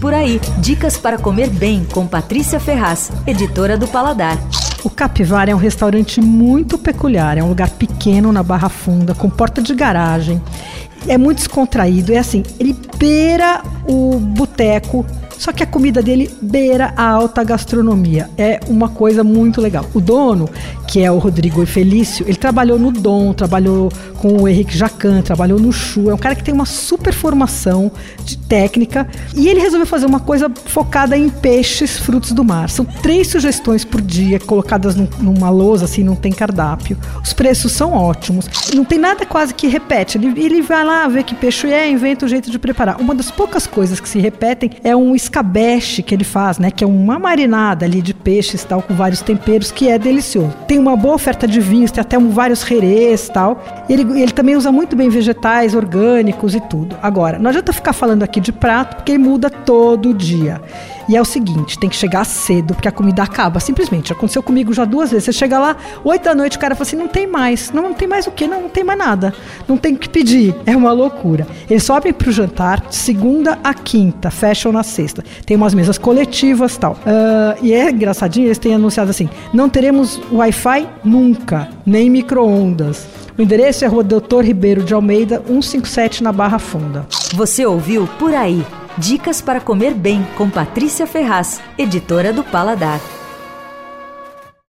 [0.00, 4.38] Por aí, dicas para comer bem com Patrícia Ferraz, editora do Paladar.
[4.84, 9.28] O Capivara é um restaurante muito peculiar, é um lugar pequeno na Barra Funda, com
[9.28, 10.40] porta de garagem.
[11.08, 15.04] É muito descontraído, é assim, ele beira o boteco
[15.38, 18.28] só que a comida dele beira a alta gastronomia.
[18.36, 19.86] É uma coisa muito legal.
[19.94, 20.48] O dono,
[20.86, 25.58] que é o Rodrigo Felício, ele trabalhou no Dom, trabalhou com o Henrique Jacan, trabalhou
[25.58, 26.10] no Chu.
[26.10, 27.90] É um cara que tem uma super formação
[28.24, 29.08] de técnica.
[29.34, 32.68] E ele resolveu fazer uma coisa focada em peixes, frutos do mar.
[32.68, 36.98] São três sugestões por dia, colocadas num, numa lousa, assim, não tem cardápio.
[37.22, 38.46] Os preços são ótimos.
[38.74, 40.18] Não tem nada quase que repete.
[40.18, 43.00] Ele, ele vai lá ver que peixe é, inventa o jeito de preparar.
[43.00, 46.70] Uma das poucas coisas que se repetem é um escabeche que ele faz, né?
[46.70, 50.54] Que é uma marinada ali de peixes tal, com vários temperos, que é delicioso.
[50.66, 53.62] Tem uma boa oferta de vinhos, tem até um, vários herês tal.
[53.88, 56.96] Ele, ele também usa muito bem vegetais, orgânicos e tudo.
[57.02, 60.60] Agora, não adianta ficar falando aqui de prato, porque ele muda todo dia.
[61.08, 64.12] E é o seguinte, tem que chegar cedo, porque a comida acaba, simplesmente.
[64.12, 65.24] Aconteceu comigo já duas vezes.
[65.24, 67.70] Você chega lá, oito da noite, o cara fala assim, não tem mais.
[67.70, 68.46] Não, não tem mais o quê?
[68.46, 69.32] Não, não tem mais nada.
[69.66, 70.54] Não tem o que pedir.
[70.66, 71.46] É uma loucura.
[71.68, 75.17] Eles sobem para o jantar de segunda a quinta, fecham na sexta.
[75.44, 76.92] Tem umas mesas coletivas tal.
[76.92, 83.06] Uh, e é engraçadinho, eles têm anunciado assim, não teremos Wi-Fi nunca, nem micro-ondas.
[83.36, 87.06] O endereço é Rua Doutor Ribeiro de Almeida, 157 na Barra Funda.
[87.34, 88.64] Você ouviu Por Aí.
[88.96, 93.00] Dicas para comer bem com Patrícia Ferraz, editora do Paladar.